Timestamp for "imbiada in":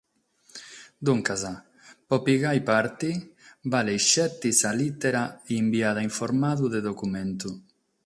5.59-6.13